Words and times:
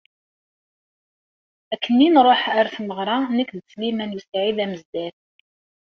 Akken 1.73 1.97
i 2.07 2.09
nṛuḥ 2.09 2.41
ar 2.57 2.65
tmeɣṛa 2.75 3.17
nekk 3.37 3.49
d 3.57 3.61
Sliman 3.71 4.17
u 4.17 4.21
Saɛid 4.21 4.57
Amezdat. 4.63 5.17